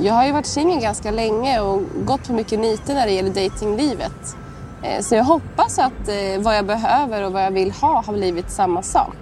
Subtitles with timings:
[0.00, 3.30] Jag har ju varit singel ganska länge och gått på mycket niter när det gäller
[3.30, 4.36] datinglivet.
[4.82, 8.12] Eh, så jag hoppas att eh, vad jag behöver och vad jag vill ha har
[8.12, 9.16] blivit samma sak.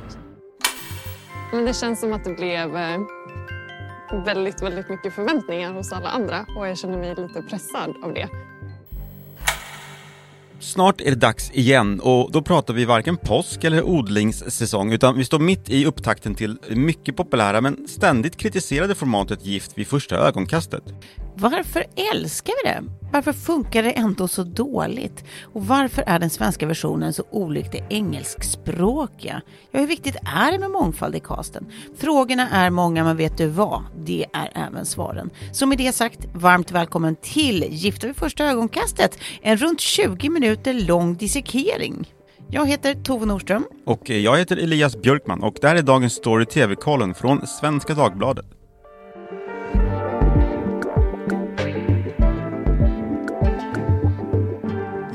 [1.53, 2.99] Men det känns som att det blev eh,
[4.25, 8.29] väldigt, väldigt mycket förväntningar hos alla andra och jag känner mig lite pressad av det.
[10.61, 15.25] Snart är det dags igen och då pratar vi varken påsk eller odlingssäsong utan vi
[15.25, 20.83] står mitt i upptakten till mycket populära men ständigt kritiserade formatet Gift vid första ögonkastet.
[21.39, 22.83] Varför älskar vi det?
[23.13, 25.25] Varför funkar det ändå så dåligt?
[25.43, 29.43] Och varför är den svenska versionen så olik det engelskspråkiga?
[29.71, 31.67] Ja, hur viktigt är det med mångfald i casten?
[31.99, 33.83] Frågorna är många, men vet du vad?
[34.05, 35.31] Det är även svaren.
[35.53, 40.75] Så med det sagt, varmt välkommen till Gifta vid första ögonkastet, en runt 20 minuter
[40.75, 42.13] lång dissekering.
[42.51, 43.65] Jag heter Tove Norström.
[43.87, 47.95] Och eh, jag heter Elias Björkman och det här är dagens story TV-kollen från Svenska
[47.95, 48.56] Dagbladet.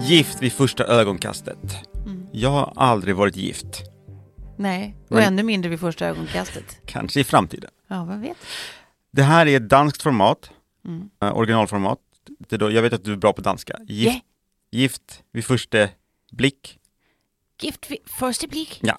[0.07, 1.57] Gift vid första ögonkastet.
[2.31, 3.81] Jag har aldrig varit gift.
[4.57, 6.77] Nej, och Men- ännu mindre vid första ögonkastet.
[6.85, 7.69] Kanske i framtiden.
[7.87, 8.37] Ja, vad vet
[9.11, 10.51] Det här är ett danskt format,
[10.85, 11.09] Mm.
[11.21, 11.97] eh, originalformat.
[12.49, 13.77] Det då, jag vet att du är bra på danska.
[13.87, 14.21] Gift, Yeah.
[14.71, 15.87] gift vid första
[16.31, 16.77] blick.
[17.61, 18.79] Gift vid första blick.
[18.81, 18.97] Ja.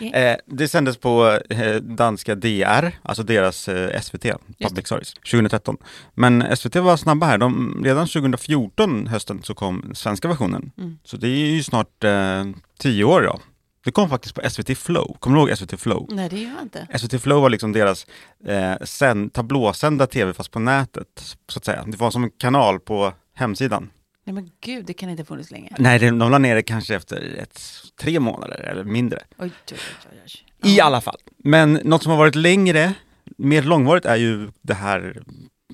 [0.00, 0.32] Yeah.
[0.32, 4.26] Eh, det sändes på eh, danska DR, alltså deras eh, SVT,
[4.62, 5.76] Public Service, 2013.
[6.14, 7.38] Men SVT var snabba här.
[7.38, 10.72] De, redan 2014, hösten, så kom svenska versionen.
[10.78, 10.98] Mm.
[11.04, 12.44] Så det är ju snart eh,
[12.78, 13.40] tio år ja.
[13.84, 15.16] Det kom faktiskt på SVT Flow.
[15.20, 16.08] Kommer du ihåg SVT Flow?
[16.10, 16.98] Nej, det gör jag inte.
[16.98, 18.06] SVT Flow var liksom deras
[18.46, 21.84] eh, sänd, tablåsända tv fast på nätet, så att säga.
[21.86, 23.90] Det var som en kanal på hemsidan.
[24.24, 25.76] Nej men gud, det kan inte ha funnits länge.
[25.78, 27.60] Nej, de, de la ner det kanske efter ett,
[28.00, 29.22] tre månader eller mindre.
[29.38, 29.78] Oj, oj,
[30.24, 30.70] oj.
[30.70, 31.18] I alla fall.
[31.38, 32.94] Men något som har varit längre,
[33.36, 35.22] mer långvarigt är ju det här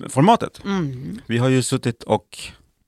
[0.09, 0.63] formatet.
[0.63, 1.21] Mm.
[1.25, 2.39] Vi har ju suttit och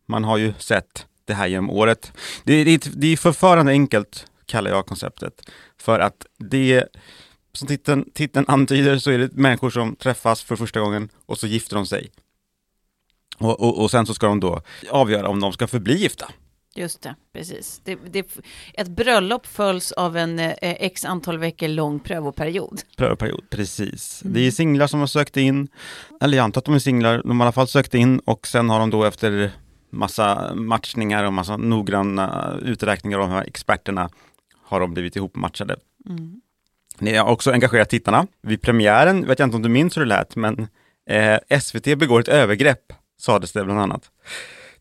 [0.05, 2.11] man har ju sett det här genom året.
[2.43, 5.49] Det, det, det är förförande enkelt, kallar jag konceptet.
[5.77, 6.85] För att det,
[7.53, 11.47] som titeln, titeln antyder, så är det människor som träffas för första gången och så
[11.47, 12.11] gifter de sig.
[13.37, 16.25] Och, och, och sen så ska de då avgöra om de ska förbli gifta.
[16.75, 17.81] Just det, precis.
[17.83, 18.37] Det, det,
[18.73, 22.81] ett bröllop följs av en eh, x antal veckor lång prövoperiod.
[22.97, 24.21] prövoperiod, precis.
[24.25, 25.67] Det är singlar som har sökt in,
[26.21, 28.47] eller jag antar att de är singlar, de har i alla fall sökt in och
[28.47, 29.51] sen har de då efter
[29.89, 34.09] massa matchningar och massa noggranna uträkningar av de här experterna
[34.63, 35.75] har de blivit ihopmatchade.
[36.09, 36.41] Mm.
[36.99, 38.27] Ni har också engagerat tittarna.
[38.41, 40.67] Vid premiären, vet jag inte om du minns hur det lät, men
[41.09, 42.93] eh, SVT begår ett övergrepp,
[43.23, 44.11] sades det bland annat.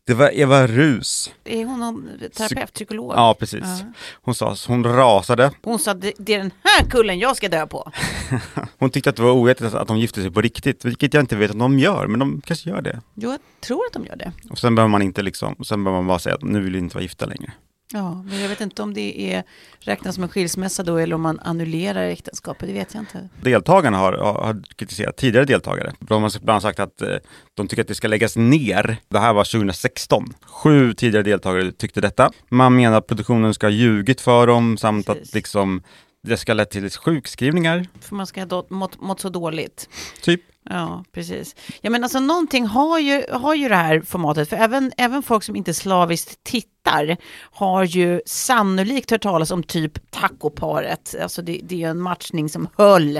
[0.05, 1.31] Det var Eva Rus.
[1.43, 3.13] Är hon någon terapeut, psykolog?
[3.15, 3.61] Ja, precis.
[3.63, 3.93] Ja.
[4.21, 5.51] Hon sa, hon rasade.
[5.63, 7.91] Hon sa det, är den här kullen jag ska dö på.
[8.79, 11.35] Hon tyckte att det var oetiskt att de gifte sig på riktigt, vilket jag inte
[11.35, 13.01] vet om de gör, men de kanske gör det.
[13.13, 14.31] Jo, jag tror att de gör det.
[14.49, 16.79] Och sen behöver man inte liksom, sen behöver man bara säga att nu vill vi
[16.79, 17.53] inte vara gifta längre.
[17.91, 19.43] Ja, men jag vet inte om det är
[19.79, 23.29] räknas som en skilsmässa då eller om man annullerar äktenskapet, det vet jag inte.
[23.41, 25.93] Deltagarna har, har, kritiserat tidigare deltagare.
[25.99, 27.15] De har bland annat sagt att eh,
[27.53, 28.97] de tycker att det ska läggas ner.
[29.09, 30.33] Det här var 2016.
[30.45, 32.31] Sju tidigare deltagare tyckte detta.
[32.49, 35.29] Man menar att produktionen ska ha ljugit för dem samt Precis.
[35.29, 35.81] att liksom
[36.23, 39.89] det ska ha lett till sjukskrivningar, För man ska ha mått, mått så dåligt.
[40.21, 40.41] typ.
[40.69, 41.55] Ja, precis.
[41.81, 45.43] Ja, men alltså någonting har ju, har ju det här formatet, för även, även folk
[45.43, 47.17] som inte slaviskt tittar
[47.51, 51.15] har ju sannolikt hört talas om typ tacoparet.
[51.21, 53.17] Alltså det, det är ju en matchning som höll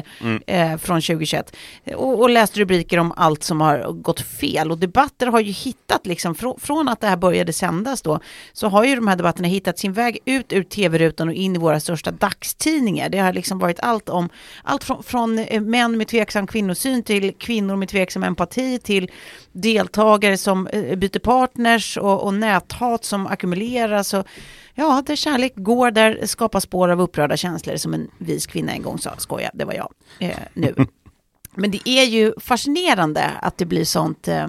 [0.47, 1.55] eh, från 2021.
[1.95, 4.71] Och, och läst rubriker om allt som har gått fel.
[4.71, 8.19] Och debatter har ju hittat, liksom, från, från att det här började sändas då,
[8.53, 11.59] så har ju de här debatterna hittat sin väg ut ur tv-rutan och in i
[11.59, 13.09] våra största dagstidningar.
[13.09, 14.29] Det har liksom varit allt om,
[14.63, 19.11] allt från, från eh, män med tveksam kvinnosyn till kvinnor med tveksam empati till
[19.51, 24.13] deltagare som eh, byter partners och, och näthat som ackumuleras.
[24.13, 24.27] Och,
[24.75, 28.81] ja, där kärlek går, där skapas spår av upprörda känslor som en vis kvinna en
[28.81, 29.11] gång sa.
[29.17, 30.75] Skoja, det var jag eh, nu.
[31.55, 34.47] Men det är ju fascinerande att det blir sånt eh,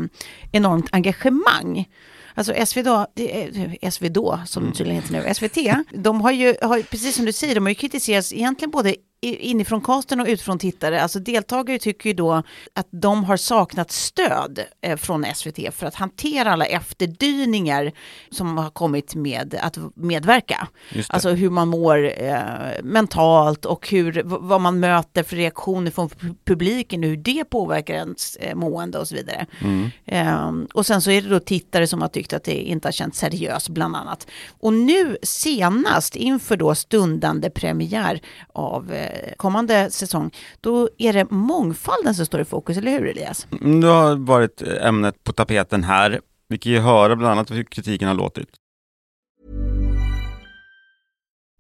[0.53, 1.89] enormt engagemang.
[2.35, 5.59] Alltså SV då, det är- SV då, som det tydligen heter nu, SVT,
[6.03, 8.95] de har ju, har, precis som du säger, de har ju kritiserats egentligen både
[9.25, 11.03] inifrån casten och utifrån tittare.
[11.03, 12.43] Alltså deltagare tycker ju då
[12.75, 17.93] att de har saknat stöd eh, från SVT för att hantera alla efterdyningar
[18.31, 20.69] som har kommit med att medverka.
[21.09, 22.39] Alltså hur man mår eh,
[22.83, 28.37] mentalt och hur, vad man möter för reaktioner från pu- publiken, hur det påverkar ens
[28.37, 29.47] eh, mående och så vidare.
[30.07, 32.93] Ehm, och sen så är det då tittare som har tyckt att det inte har
[32.93, 34.27] känts seriöst bland annat.
[34.61, 38.21] Och nu senast inför då stundande premiär
[38.53, 40.31] av eh, kommande säsong,
[40.61, 43.47] då är det mångfalden som står i fokus, eller hur Elias?
[43.61, 46.21] Mm, Det har varit ämnet på tapeten här.
[46.49, 48.49] Vi kan ju höra bland annat hur kritiken har låtit.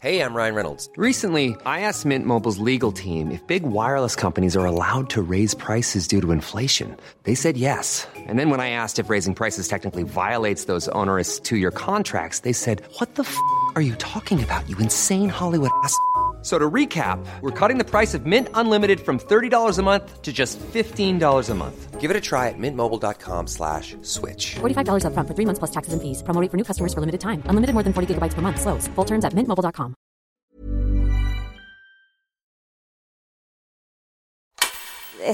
[0.00, 0.90] Hey, I'm Ryan Reynolds.
[0.98, 5.54] Recently, I asked Mint Mobile's legal team if big wireless companies are allowed to raise
[5.54, 6.94] prices due to inflation.
[7.22, 8.06] They said yes.
[8.28, 12.40] And then when I asked if raising prices technically violates those onerous two year contracts,
[12.40, 13.34] they said, What the f
[13.76, 15.96] are you talking about, you insane Hollywood ass?
[16.44, 20.30] So to recap, we're cutting the price of Mint Unlimited from $30 a month to
[20.30, 22.00] just $15 a month.
[22.00, 24.56] Give it a try at mintmobile.com slash switch.
[24.60, 26.22] $45 upfront for three months plus taxes and fees.
[26.22, 27.42] Promo for new customers for limited time.
[27.48, 28.60] Unlimited more than 40 gigabytes per month.
[28.60, 28.88] Slows.
[28.94, 29.94] Full terms at mintmobile.com.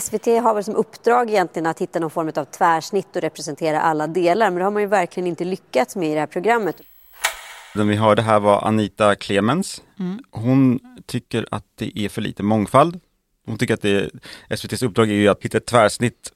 [0.01, 4.07] SVT har väl som uppdrag egentligen att hitta någon form av tvärsnitt och representera alla
[4.07, 4.51] delar.
[4.51, 6.81] Men det har man ju verkligen inte lyckats med i det här programmet.
[7.75, 9.83] Den vi hörde här var Anita Clemens.
[10.31, 13.01] Hon tycker att det är för lite mångfald.
[13.47, 14.11] Hon tycker att det,
[14.49, 16.33] SVTs uppdrag är ju att hitta ett tvärsnitt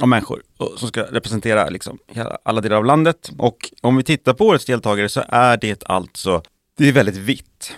[0.00, 0.42] av människor
[0.76, 1.98] som ska representera liksom
[2.44, 3.30] alla delar av landet.
[3.38, 6.42] Och om vi tittar på årets deltagare så är det alltså,
[6.76, 7.76] det är väldigt vitt.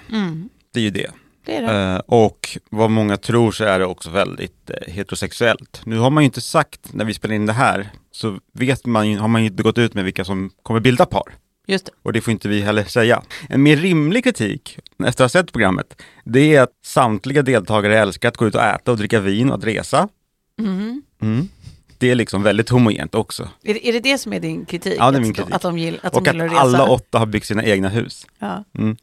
[0.73, 1.11] Det är ju det.
[1.47, 1.95] Det är det.
[1.95, 5.81] Eh, och vad många tror så är det också väldigt eh, heterosexuellt.
[5.85, 9.11] Nu har man ju inte sagt, när vi spelar in det här, så vet man
[9.11, 11.35] ju, har man ju inte gått ut med vilka som kommer bilda par.
[11.67, 11.93] Just det.
[12.03, 13.23] Och det får inte vi heller säga.
[13.49, 18.29] En mer rimlig kritik, efter att ha sett programmet, det är att samtliga deltagare älskar
[18.29, 20.09] att gå ut och äta och dricka vin och att resa.
[20.59, 21.49] Mm.
[21.99, 23.49] Det är liksom väldigt homogent också.
[23.65, 24.97] Är, det- är det det som är din kritik?
[24.99, 25.55] Ja, det är min Att de- kritik.
[25.55, 26.61] Att de, gill, att och de att gillar att resa?
[26.61, 28.27] alla åtta har byggt sina egna hus.
[28.39, 28.65] Ja.
[28.79, 28.97] Mm.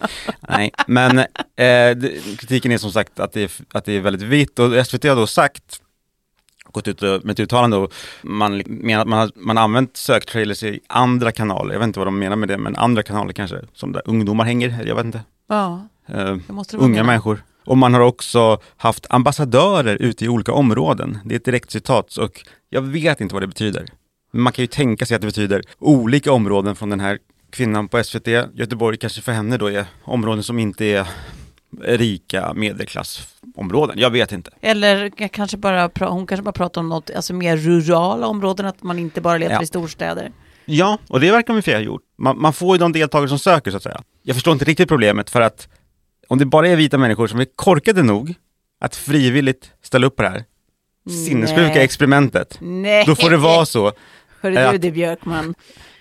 [0.49, 4.59] Nej, men eh, kritiken är som sagt att det är, att det är väldigt vitt
[4.59, 5.81] och SVT har då sagt
[6.73, 10.63] gått ut med ett uttalande och man menar att man har, man har använt söktrailers
[10.63, 13.61] i andra kanaler, jag vet inte vad de menar med det, men andra kanaler kanske,
[13.73, 15.21] som där ungdomar hänger, jag vet inte.
[15.49, 17.05] ja, det det vara unga meningen.
[17.05, 17.43] människor.
[17.65, 21.19] Och man har också haft ambassadörer ute i olika områden.
[21.25, 23.85] Det är ett direkt citat och jag vet inte vad det betyder.
[24.31, 27.19] Men man kan ju tänka sig att det betyder olika områden från den här
[27.49, 28.27] kvinnan på SVT.
[28.53, 31.07] Göteborg kanske för henne då är områden som inte är
[31.81, 33.99] rika medelklassområden.
[33.99, 34.51] Jag vet inte.
[34.61, 38.99] Eller kanske bara, hon kanske bara pratar om något, alltså mer rurala områden, att man
[38.99, 39.61] inte bara letar Ja.
[39.61, 40.31] i storstäder.
[40.65, 42.01] Ja, och det verkar vi ha gjort.
[42.17, 44.01] Man, man får ju de deltagare som söker så att säga.
[44.23, 45.67] Jag förstår inte riktigt problemet för att
[46.27, 48.33] om det bara är vita människor som är korkade nog
[48.79, 50.43] att frivilligt ställa upp på det här
[51.25, 53.03] sinnessjuka experimentet, Nej!
[53.07, 53.91] då får det vara så.
[54.41, 55.55] Hörru du det Björkman.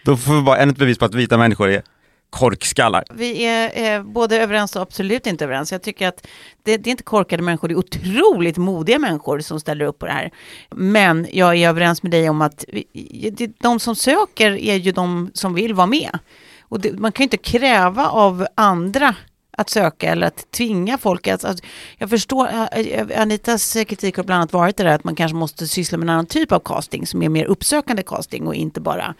[0.04, 1.82] Då får vi bara ännu ett bevis på att vita människor är
[2.32, 3.04] korkskallar.
[3.10, 5.72] Vi är eh, både överens och absolut inte överens.
[5.72, 6.26] Jag tycker att
[6.62, 10.06] det, det är inte korkade människor, det är otroligt modiga människor som ställer upp på
[10.06, 10.30] det här.
[10.70, 12.84] Men jag är överens med dig om att vi,
[13.32, 16.18] det, de som söker är ju de som vill vara med.
[16.60, 19.14] Och det, man kan ju inte kräva av andra
[19.62, 21.28] att söka eller att tvinga folk.
[21.28, 21.60] Att, att,
[21.98, 25.66] jag förstår, eh, Anitas kritik har bland annat varit det där att man kanske måste
[25.68, 29.14] syssla med en annan typ av casting som är mer uppsökande casting och inte bara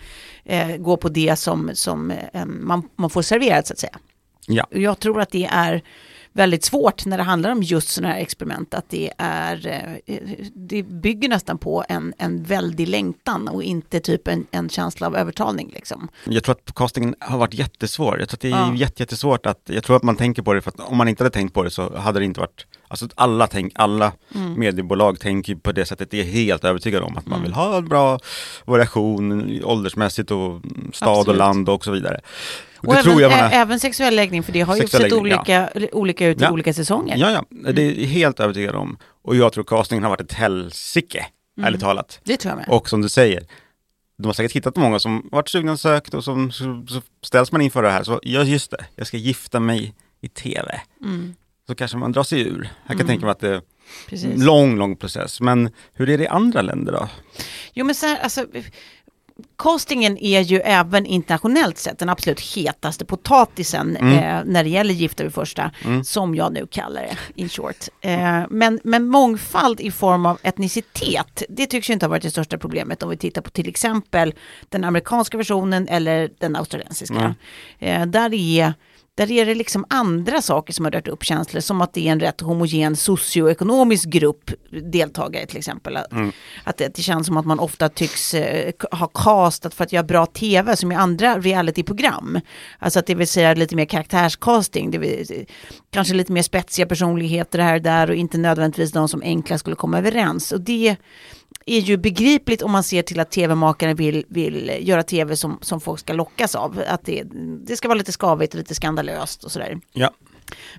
[0.45, 3.99] eh, gå på det som, som eh, man, man får serverat så att säga.
[4.47, 4.67] Ja.
[4.71, 5.83] Jag tror att det är
[6.33, 8.75] väldigt svårt när det handlar om just sådana här experiment.
[8.75, 9.67] Att det, är,
[10.07, 10.21] eh,
[10.55, 15.17] det bygger nästan på en, en väldig längtan och inte typ en, en känsla av
[15.17, 15.71] övertalning.
[15.75, 16.09] Liksom.
[16.25, 18.19] Jag tror att castingen har varit jättesvår.
[18.21, 18.75] Jag tror att det är Ja.
[18.75, 21.23] jätte, jättesvårt att, jag tror att man tänker på det för att om man inte
[21.25, 24.55] hade tänkt på det så hade det inte varit, alltså alla, tänk, alla Mm.
[24.61, 27.43] mediebolag tänker på det sättet, det är helt övertygade om att man Mm.
[27.43, 28.19] vill ha en bra
[28.65, 30.61] variation åldersmässigt och
[30.93, 31.39] stad och Absolut.
[31.39, 32.21] land och så vidare.
[32.83, 34.89] Och Och även, tror jag man ä- har, även sexuell läggning, för det har ju
[34.89, 36.51] sett läggning, olika, olika ut i Ja.
[36.51, 37.17] olika säsonger.
[37.17, 38.97] ja ja, det är helt övertygad om.
[39.23, 41.67] Och jag tror castingen har varit ett helsike, Mm.
[41.67, 42.21] ärligt talat.
[42.25, 42.67] Det tror jag med.
[42.69, 43.43] Och som du säger,
[44.19, 47.53] de har säkert hittat många som varit sugna och sökt och som, så, så ställs
[47.53, 50.81] man inför det här så, ja just det, jag ska gifta mig i tv.
[51.05, 51.35] Mm.
[51.67, 52.69] Så kanske man drar sig ur.
[52.87, 53.61] Jag kan tänka mig att det är
[54.09, 54.35] Precis.
[54.35, 55.41] en lång, lång process.
[55.41, 57.09] Men hur är det i andra länder då?
[57.75, 58.47] Jo men så här, alltså,
[59.59, 64.19] castingen är ju även internationellt sett den absolut hetaste potatisen Mm.
[64.19, 65.71] eh, när det gäller Gifta vid första,
[66.05, 67.77] som jag nu kallar det, in short.
[68.01, 72.31] Eh, men, men mångfald i form av etnicitet, det tycks ju inte ha varit det
[72.31, 74.35] största problemet om vi tittar på till exempel
[74.69, 77.35] den amerikanska versionen eller den australiensiska.
[77.79, 78.75] Eh, där är
[79.15, 82.13] där är det liksom andra saker som har rört upp känslor, som att det är
[82.13, 84.51] en rätt homogen socioekonomisk grupp
[84.93, 85.97] deltagare till exempel.
[85.97, 86.13] Att,
[86.65, 90.05] att det, det känns som att man ofta tycks eh, ha castat för att göra
[90.05, 92.41] bra tv, som i andra realityprogram.
[92.79, 95.47] Alltså att det vill säga lite mer karaktärscasting, det vill,
[95.91, 99.77] kanske lite mer spetsiga personligheter här och där och inte nödvändigtvis de som enkla skulle
[99.77, 100.53] komma överens.
[100.53, 100.97] Och det
[101.67, 105.81] är ju begripligt om man ser till att tv-makare vill, vill göra tv som, som
[105.81, 106.83] folk ska lockas av.
[106.87, 107.23] Att det,
[107.67, 109.81] det ska vara lite skavigt och lite skandalöst och sådär.
[109.93, 110.11] Ja,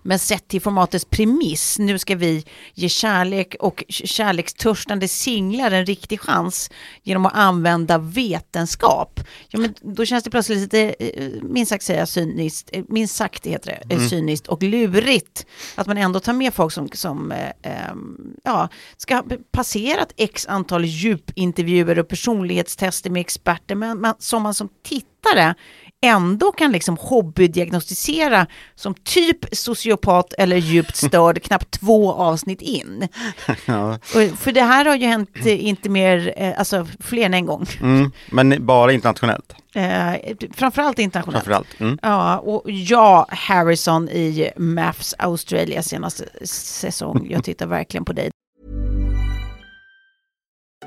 [0.02, 6.20] men sett till formatets premiss, nu ska vi ge kärlek och kärlekstörstande singlar en riktig
[6.22, 6.70] chans
[7.04, 9.20] genom att använda vetenskap.
[9.50, 13.48] Ja, men då känns det plötsligt lite, eh, minst sagt säga cyniskt, eh, minst sagt
[13.48, 14.10] heter det, mm.
[14.10, 15.46] cyniskt och lurigt.
[15.76, 20.48] Att man ändå tar med folk som, som eh, ehm, ja, ska ha passerat x
[20.48, 25.56] antal djupintervjuer och personlighetstester med experter, men man, som man som tittare
[26.04, 33.08] ändå kan liksom hobbydiagnostisera som typ sociopat eller djupt störd knappt två avsnitt in.
[33.66, 34.00] Ja.
[34.38, 37.66] för det här har ju hänt eh, inte mer, eh, alltså fler än en gång.
[37.82, 39.56] Mm, men bara internationellt?
[39.76, 40.14] Eh,
[40.54, 41.46] framförallt internationellt.
[41.46, 41.80] Framförallt.
[41.80, 41.98] Mm.
[42.02, 47.28] Ja, och ja, Harrison i Maths Australia senaste säsong.
[47.30, 48.32] Jag tittar verkligen på dig.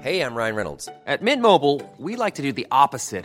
[0.03, 0.87] Hej, jag Ryan Reynolds.
[0.87, 3.25] På Mint Mobile, we like to do the opposite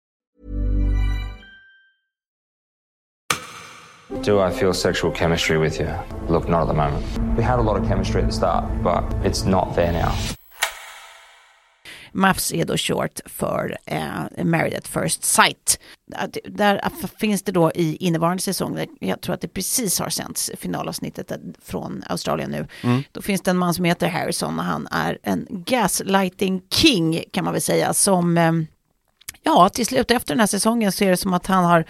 [4.19, 5.89] Do I feel sexual chemistry with you?
[6.29, 7.03] Look, not at the moment.
[7.37, 10.11] We had a lot of chemistry at the start, but it's not there now.
[12.11, 15.79] MAFS är då short för eh, Married at First Sight.
[16.43, 16.81] Där
[17.19, 21.31] finns det då i innevarande säsong, jag tror att det precis har sänts finalavsnittet
[21.63, 22.67] från Australien nu.
[22.83, 23.03] Mm.
[23.11, 27.43] Då finns det en man som heter Harrison och han är en gaslighting king kan
[27.43, 28.51] man väl säga som, eh,
[29.43, 31.85] ja till slut efter den här säsongen så är det som att han har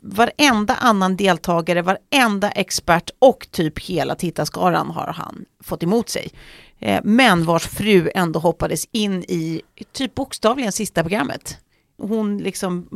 [0.00, 6.30] varenda annan deltagare, varenda expert och typ hela tittarskaran har han fått emot sig.
[6.78, 9.62] Eh, men vars fru ändå hoppades in i
[9.92, 11.58] typ bokstavligen sista programmet.
[12.02, 12.88] Hon liksom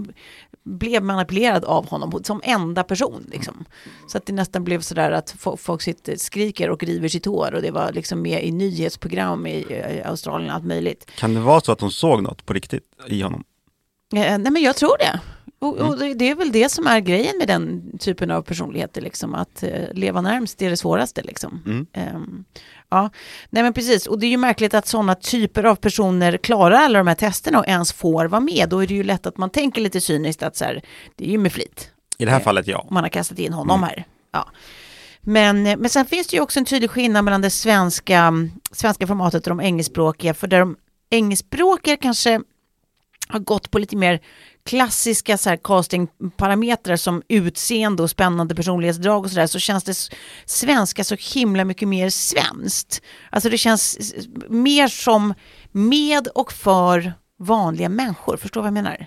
[0.64, 3.26] blev manipulerad av honom som enda person.
[3.32, 3.64] Liksom.
[4.08, 7.62] Så att det nästan blev sådär att folk sitter, skriker och river sitt hår och
[7.62, 11.10] det var liksom med i nyhetsprogram i Australien allt möjligt.
[11.18, 13.44] Kan det vara så att hon såg något på riktigt i honom?
[14.14, 15.20] Eh, nej men jag tror det.
[15.62, 19.34] Och, och, det är väl det som är grejen med den typen av personligheter, liksom,
[19.34, 21.22] att uh, leva närmst är det svåraste.
[21.22, 21.62] Liksom.
[21.66, 22.14] Mm.
[22.16, 22.44] Um,
[22.88, 23.10] ja,
[23.50, 24.06] nej men precis.
[24.06, 27.58] Och det är ju märkligt att sådana typer av personer klarar alla de här testerna
[27.58, 28.68] och ens får vara med.
[28.68, 30.82] Då är det ju lätt att man tänker lite cyniskt att så här,
[31.16, 31.90] det är ju med flit.
[32.18, 32.86] I det här eh, fallet ja.
[32.90, 33.88] Man har kastat in honom mm.
[33.88, 34.04] här.
[34.32, 34.48] Ja.
[35.20, 38.32] Men, men sen finns det ju också en tydlig skillnad mellan det svenska,
[38.72, 40.34] svenska formatet och de engelskspråkiga.
[40.34, 40.76] För där de
[41.10, 42.40] engelskspråkiga kanske
[43.28, 44.20] har gått på lite mer
[44.64, 49.96] klassiska så här castingparametrar som utseende och spännande personlighetsdrag och sådär så känns det
[50.46, 53.02] svenska så himla mycket mer svenskt.
[53.30, 53.98] Alltså det känns
[54.48, 55.34] mer som
[55.72, 59.06] med och för vanliga människor, förstår vad jag menar?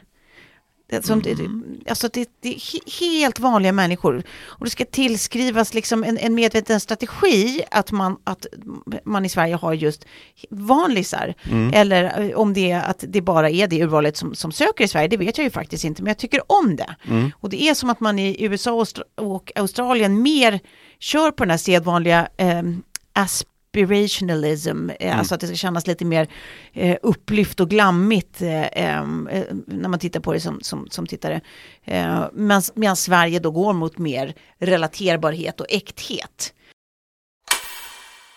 [0.87, 1.79] Det, som, mm.
[1.89, 4.23] alltså det, det, är helt vanliga människor.
[4.45, 8.45] Och det ska tillskrivas liksom en, en medveten strategi att man, att
[9.03, 10.05] man i Sverige har just
[10.49, 11.33] vanlisar.
[11.43, 11.71] Mm.
[11.73, 14.87] Eller eh, om det är att det bara är det urvalet som, som söker i
[14.87, 16.95] Sverige, det vet jag ju faktiskt inte, men jag tycker om det.
[17.07, 17.31] Mm.
[17.39, 20.59] Och det är som att man i USA och Australien mer
[20.99, 22.63] kör på den här sedvanliga eh,
[23.75, 25.19] asp aspirationalism, eh, mm.
[25.19, 26.27] alltså att det ska kännas lite mer
[26.73, 29.03] eh, upplyft och glammigt eh, eh,
[29.67, 31.41] när man tittar på det som, som, som tittare.
[31.83, 32.25] Eh,
[32.73, 36.53] Medan Sverige då går mot mer relaterbarhet och äkthet.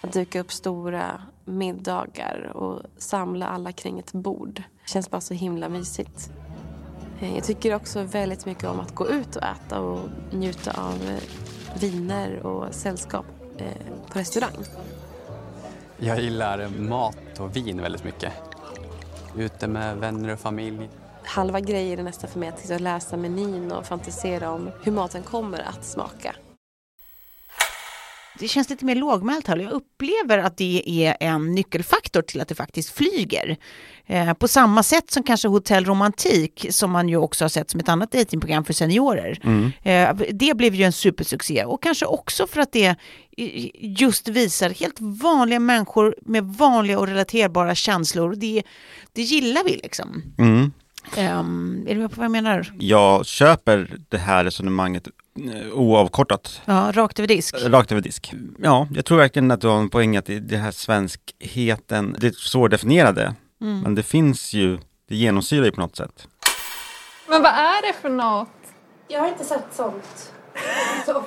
[0.00, 4.54] Att dyka upp stora middagar och samla alla kring ett bord.
[4.54, 6.30] Det känns bara så himla mysigt.
[7.20, 11.18] Eh, jag tycker också väldigt mycket om att gå ut och äta och njuta av
[11.80, 13.26] viner och sällskap
[14.12, 14.64] på restaurang.
[16.00, 18.32] Jag gillar mat och vin väldigt mycket.
[19.36, 20.88] Ute med vänner och familj.
[21.24, 25.58] Halva grejen är nästan för mig att läsa menyn och fantisera om hur maten kommer
[25.58, 26.34] att smaka
[28.38, 29.56] det känns lite mer lågmält här.
[29.56, 33.56] Jag upplever att det är en nyckelfaktor till att det faktiskt flyger.
[34.06, 37.80] Eh, på samma sätt som kanske Hotell Romantik, som man ju också har sett som
[37.80, 39.40] ett annat datingprogram för seniorer.
[39.44, 39.72] Mm.
[39.82, 42.96] Eh, det blev ju en supersuccé och kanske också för att det
[43.74, 48.34] just visar helt vanliga människor med vanliga och relaterbara känslor.
[48.34, 48.62] Det,
[49.12, 50.22] det gillar vi liksom.
[50.38, 50.72] Mm.
[51.16, 52.72] Um, är du med på vad jag menar?
[52.78, 55.08] Jag köper det här resonemanget
[55.72, 56.60] oavkortat.
[56.64, 57.54] Ja, rakt över disk.
[57.64, 58.32] Rakt över disk.
[58.58, 62.30] Ja, jag tror verkligen att du har en poäng att det här svenskheten, det är
[62.32, 63.34] svårdefinierade.
[63.60, 63.80] Mm.
[63.80, 64.78] Men det finns ju,
[65.08, 66.28] det genomsyrar ju på något sätt.
[67.28, 68.48] Men vad är det för något?
[69.08, 70.32] Jag har inte sett sånt.
[71.06, 71.22] Så,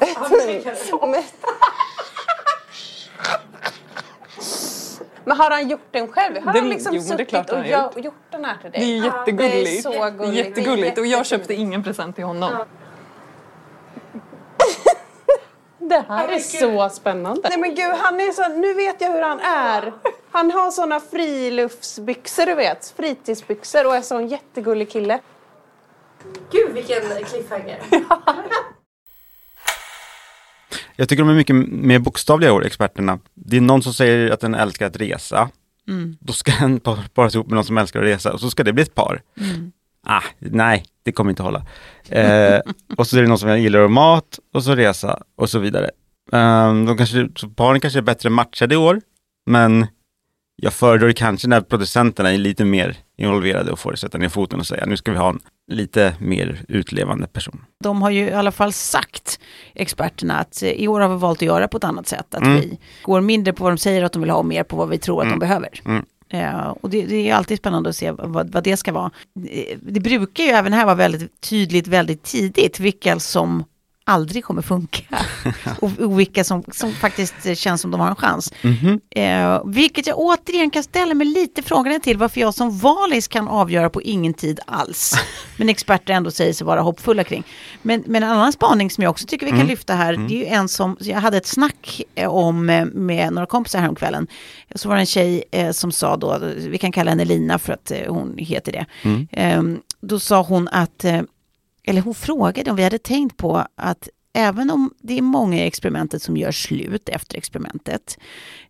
[5.26, 6.36] Men har han gjort den själv?
[6.46, 8.06] Har Det- han liksom jo, suttit klart han och har gör- gjort.
[8.06, 8.80] gjort den här till dig?
[8.80, 9.66] Det är ju Ja, jättegulligt.
[9.66, 10.36] Det är så gulligt.
[10.48, 10.98] Jättegulligt.
[10.98, 12.52] Och jag köpte ingen present till honom.
[15.90, 17.50] Det här är så spännande.
[17.50, 19.94] Nej men gud, han är så, nu vet jag hur han är.
[20.32, 25.20] Han har såna friluftsbyxor du vet, fritidsbyxor och är så en jättegullig kille.
[26.52, 27.80] Gud vilken cliffhanger.
[30.96, 33.20] Jag tycker de är mycket mer bokstavliga år, experterna.
[33.34, 35.50] Det är någon som säger att den älskar att resa.
[35.88, 36.18] Mm.
[36.20, 38.64] Då ska den par- paras ihop med någon som älskar att resa och så ska
[38.64, 39.22] det bli ett par.
[39.40, 39.72] Mm.
[40.08, 41.66] Ah, nej, det kommer inte hålla.
[42.10, 42.60] Eh,
[42.98, 45.90] och så är det någon som gillar mat och så resa och så vidare.
[46.32, 49.02] Um, de kanske, paren kanske är bättre matchade i år,
[49.46, 49.88] men
[50.56, 54.68] jag föredrar kanske när producenterna är lite mer involverade och får sätta ner foten och
[54.68, 55.40] säga nu ska vi ha en
[55.72, 57.66] lite mer utlevande person.
[57.84, 59.40] De har ju i alla fall sagt,
[59.74, 62.36] experterna, att i år har vi valt att göra på ett annat sätt.
[62.36, 62.56] Att Mm.
[62.62, 64.90] vi går mindre på vad de säger att de vill ha och mer på vad
[64.90, 65.40] vi tror att Mm.
[65.40, 65.70] de behöver.
[65.86, 66.06] Mm.
[66.34, 69.12] Eh, och det, det är alltid spännande att se vad, vad det ska vara.
[69.50, 73.64] Eh, det brukar ju även här vara väldigt tydligt väldigt tidigt vilka som
[74.12, 75.04] aldrig kommer funka.
[75.80, 78.54] och, och vilka som, som faktiskt känns som de har en chans.
[78.62, 79.00] Mhm.
[79.10, 83.48] Eh, vilket jag återigen kan ställa mig lite frågan till varför jag som valis kan
[83.48, 85.14] avgöra på ingen tid alls.
[85.58, 87.44] Men experter ändå säger sig vara hoppfulla kring.
[87.82, 89.70] Men, men en annan spaning som jag också tycker vi kan Mm.
[89.70, 93.34] lyfta här, det är ju en som, jag hade ett snack eh, om eh, med
[93.34, 94.28] några kompisar häromkvällen.
[94.76, 97.74] Så var det en tjej eh, som sa då, vi kan kalla henne Lina för
[97.74, 98.86] att eh, hon heter det.
[99.02, 99.28] Mm.
[99.32, 101.22] Eh, då sa hon att, eh,
[101.84, 105.68] eller hon frågade om vi hade tänkt på att även om det är många i
[105.68, 108.18] experimentet som gör slut efter experimentet,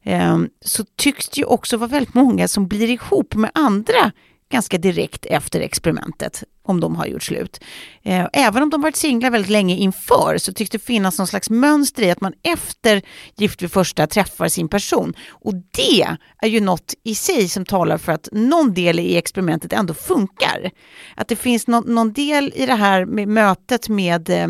[0.04, 4.12] eh, så tycks det ju också vara väldigt många som blir ihop med andra
[4.52, 7.64] ganska direkt efter experimentet, om de har gjort slut.
[8.04, 11.50] Eh, även om de varit singlar väldigt länge inför så tycks det finnas någon slags
[11.50, 13.02] mönster i att man efter
[13.36, 15.14] Gift vid första träffar sin person.
[15.30, 19.74] Och det är ju något i sig som talar för att någon del i experimentet
[19.74, 20.72] ändå funkar.
[21.16, 24.48] Att det finns någon, någon del i det här med mötet med eh,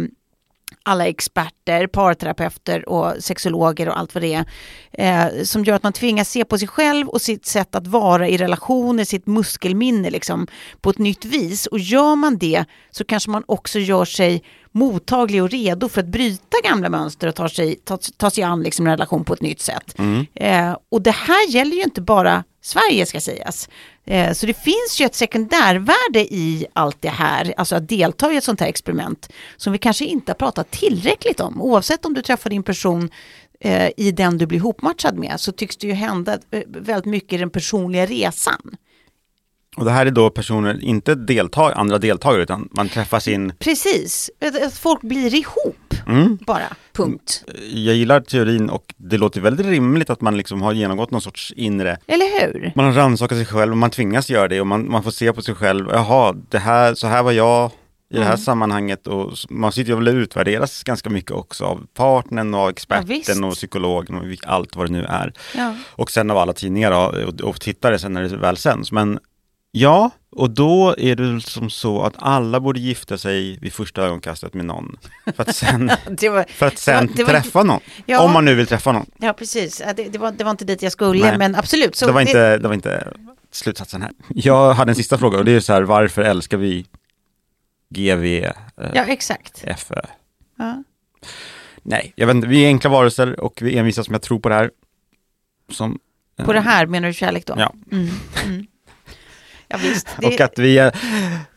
[0.83, 4.45] alla experter, parterapeuter och sexologer och allt vad det är,
[4.93, 8.27] eh, som gör att man tvingas se på sig själv och sitt sätt att vara
[8.27, 10.47] i relationer, sitt muskelminne liksom,
[10.81, 11.65] på ett nytt vis.
[11.65, 16.07] Och gör man det så kanske man också gör sig mottaglig och redo för att
[16.07, 19.41] bryta gamla mönster och ta sig, ta, ta sig an liksom, en relation på ett
[19.41, 19.95] nytt sätt.
[20.33, 23.69] Eh, och det här gäller ju inte bara Sverige ska sägas.
[24.05, 28.37] Eh, så det finns ju ett sekundärvärde i allt det här, alltså att delta i
[28.37, 31.61] ett sånt här experiment som vi kanske inte har pratat tillräckligt om.
[31.61, 33.09] Oavsett om du träffar din person
[33.59, 37.33] eh, i den du blir hopmatchad med så tycks det ju hända eh, väldigt mycket
[37.33, 38.77] i den personliga resan.
[39.77, 43.53] Och det här är då personer, inte deltag, andra deltagare, utan man träffar sin...
[43.59, 44.29] Precis,
[44.65, 46.37] att, folk blir ihop Mm.
[46.47, 47.43] bara, punkt.
[47.73, 51.53] Jag gillar teorin och det låter väldigt rimligt att man liksom har genomgått någon sorts
[51.55, 52.71] inre Eller hur?
[52.75, 55.33] Man har rannsakat sig själv och man tvingas göra det och man, man får se
[55.33, 57.71] på sig själv, jaha, det här, så här var jag
[58.13, 58.37] i det här Mm.
[58.37, 63.29] sammanhanget och man sitter ju och utvärderas ganska mycket också av partnern och experten visst.
[63.43, 65.33] och psykologen och allt vad det nu är.
[65.57, 65.75] Ja.
[65.89, 68.91] Och sen av alla tidningar och, och, och tittare sen när det väl sänds.
[68.91, 69.19] Men
[69.71, 74.53] ja, och då är det som så att alla borde gifta sig vid första ögonkastet
[74.53, 74.97] med någon.
[75.35, 77.79] För att sen, var, för att sen var- träffa någon.
[78.05, 78.21] Ja.
[78.21, 79.05] Om man nu vill träffa någon.
[79.17, 79.81] ja, precis.
[79.95, 81.37] Det, det, var, det var inte dit jag skulle, Nej.
[81.37, 81.95] men absolut.
[81.95, 83.13] Så det, var inte, det var inte
[83.51, 84.11] slutsatsen här.
[84.27, 86.85] Jag hade en sista fråga och det är så här, varför älskar vi
[87.89, 88.51] GV, eh,
[88.93, 89.63] Ja, exakt.
[89.77, 90.01] FÖ?
[90.57, 90.83] Ja.
[91.83, 94.49] Nej, jag vet inte, vi är enkla varelser och vi envisas som jag tror på
[94.49, 94.71] det här.
[95.69, 95.99] Som,
[96.39, 97.53] eh, På det här menar du kärlek då?
[97.57, 97.73] Ja.
[97.91, 98.09] Mm,
[98.45, 98.65] mm.
[99.71, 100.07] Ja visst.
[100.19, 100.91] Det, Och att, vi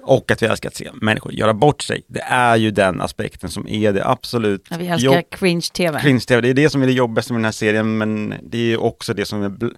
[0.03, 2.03] och att vi älskar att se människor göra bort sig.
[2.09, 6.00] Det är ju den aspekten som är det absolut ja, vi älskar cringe-tv.
[6.00, 8.62] Cringe-tv, det är det som är det jobbigaste med den här serien, men det är
[8.62, 9.74] ju också det som är bl-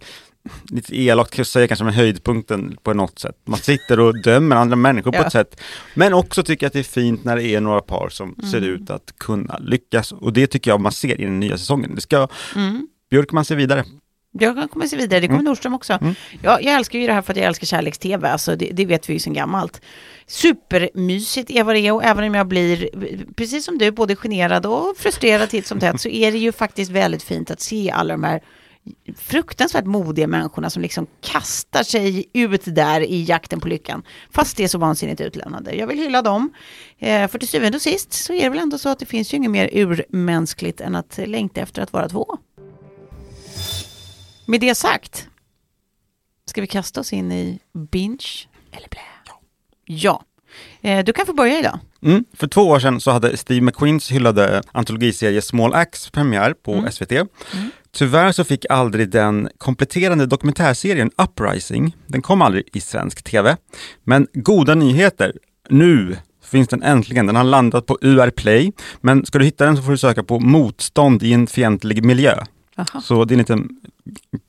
[0.71, 3.37] lite elakt att säga kanske med höjdpunkten på något sätt.
[3.47, 5.25] Man sitter och dömer andra människor på Ja.
[5.27, 5.61] ett sätt,
[5.95, 8.71] men också tycker att det är fint när det är några par som ser Mm.
[8.71, 10.13] ut att kunna lyckas.
[10.13, 11.95] Och det tycker jag man ser i den nya säsongen.
[11.95, 12.89] Det ska Mm.
[13.11, 13.85] Björkman se vidare.
[14.41, 15.45] Jag kommer se vidare, det kommer Mm.
[15.45, 15.93] Nordström också.
[16.01, 16.15] Mm.
[16.43, 19.09] Jag, jag älskar ju det här för att jag älskar kärleks-tv, alltså det, det vet
[19.09, 19.81] vi ju sedan gammalt.
[20.27, 22.89] Supermysigt är vad det är och även om jag blir,
[23.37, 26.91] precis som du, både generad och frustrerad titt som tätt, så är det ju faktiskt
[26.91, 28.41] väldigt fint att se alla de här
[29.17, 34.03] fruktansvärt modiga människorna som liksom kastar sig ut där i jakten på lyckan.
[34.31, 35.75] Fast det är så vansinnigt utlämnande.
[35.77, 36.53] Jag vill hylla dem.
[36.99, 39.33] Eh, för till syvende och sist så är det väl ändå så att det finns
[39.33, 42.39] ju inget mer urmänskligt än att längta efter att vara två.
[44.49, 45.29] Med det sagt,
[46.47, 47.59] ska vi kasta oss in i
[47.93, 49.01] binge eller blä?
[49.85, 50.25] Ja.
[50.81, 51.79] Eh, du kan få börja idag.
[52.03, 52.25] Mm.
[52.33, 57.13] För två år sedan så hade Steve McQueens hyllade antologiserie Small Axe premiär på SVT.
[57.93, 63.57] Tyvärr så fick aldrig den kompletterande dokumentärserien Uprising, den kom aldrig i svensk tv.
[64.05, 65.33] Men goda nyheter,
[65.69, 67.27] nu finns den äntligen.
[67.27, 68.73] Den har landat på UR Play.
[69.01, 72.45] Men ska du hitta den så får du söka på Motstånd i en fientlig miljö.
[72.77, 73.01] Aha.
[73.01, 73.69] Så det är en liten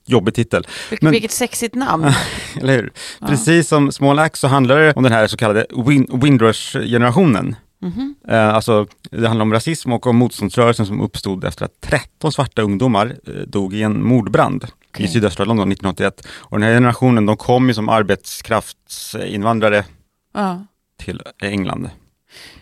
[0.05, 0.67] jobbig titel.
[0.89, 2.11] Vil- Men- Vilket sexigt namn.
[2.61, 2.91] Eller hur?
[3.19, 3.27] Ja.
[3.27, 7.55] Precis som Small Axe så handlar det om den här så kallade win- Windrush-generationen.
[7.81, 8.15] Mhm.
[8.27, 12.61] Eh, alltså, det handlar om rasism och om motståndsrörelsen som uppstod efter att 13 svarta
[12.61, 14.65] ungdomar eh, dog i en mordbrand
[14.97, 16.27] i sydöstra London 1981.
[16.29, 19.85] Och den här generationen de kom ju som arbetskraftsinvandrare
[20.33, 20.65] Ja.
[20.99, 21.89] till England.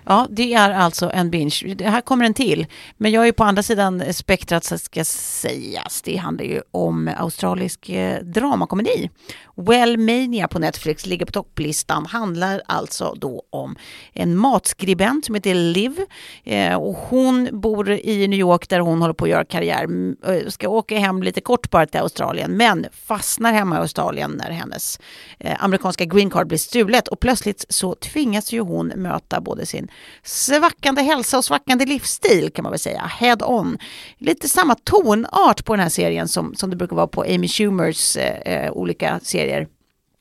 [0.05, 1.75] Ja, det är alltså en binge.
[1.75, 2.65] Det här kommer en till.
[2.97, 6.01] Men jag är på andra sidan spektrat så ska sägas.
[6.01, 9.09] Det handlar ju om australisk eh, dramakomedi.
[9.55, 12.05] Wellmania på Netflix ligger på topplistan.
[12.05, 13.75] Handlar alltså då om
[14.13, 15.99] en matskribent som heter Liv.
[16.43, 19.83] Eh, och hon bor i New York där hon håller på att göra karriär.
[19.83, 22.51] Mm, eh, ska åka hem lite kort bara till Australien.
[22.51, 24.99] Men fastnar hemma i Australien när hennes
[25.39, 27.07] eh, amerikanska green card blir stulet.
[27.07, 29.87] Och plötsligt så tvingas ju hon möta både sin
[30.23, 33.77] svackande hälsa och svackande livsstil kan man väl säga, head on.
[34.17, 38.17] Lite samma tonart på den här serien som, som det brukar vara på Amy Schumers
[38.17, 39.67] eh, eh olika serier.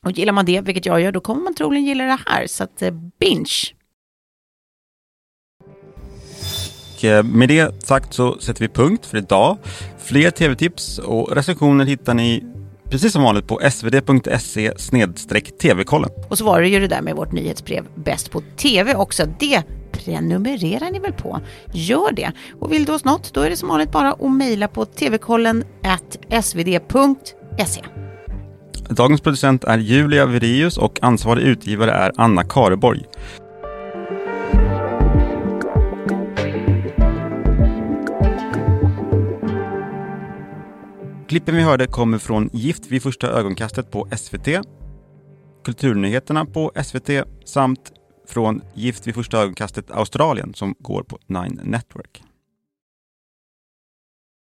[0.04, 2.46] Och gillar man det, vilket jag gör, då kommer man troligen gilla det här.
[2.46, 3.74] Så att eh, binge.
[7.04, 9.58] Eh, med det sagt så sätter vi punkt för idag.
[9.98, 12.44] Fler tv-tips och recensioner hittar ni
[12.94, 14.72] precis som vanligt på svd.se
[15.60, 16.10] tv-kollen.
[16.28, 19.22] Och så var det ju det där med vårt nyhetsbrev Bäst på TV också.
[19.40, 21.40] Det prenumererar ni väl på?
[21.72, 22.32] Gör det.
[22.60, 25.64] Och vill du oss något, då är det som vanligt bara att mejla på tvkollen
[26.42, 27.80] svd.se.
[28.88, 33.04] Dagens producent är Julia Virius och ansvarig utgivare är Anna Kareborg.
[41.34, 44.48] Klippen vi hörde kommer från Gift vid första ögonkastet på SVT,
[45.64, 47.10] Kulturnyheterna på SVT
[47.44, 47.92] samt
[48.28, 52.22] från Gift vid första ögonkastet Australien som går på Nine Network.